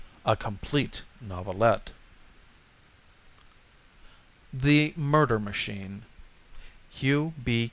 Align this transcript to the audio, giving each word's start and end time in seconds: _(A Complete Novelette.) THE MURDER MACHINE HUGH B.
_(A 0.31 0.35
Complete 0.35 1.03
Novelette.) 1.21 1.91
THE 4.51 4.95
MURDER 4.97 5.39
MACHINE 5.39 6.05
HUGH 6.91 7.33
B. 7.43 7.59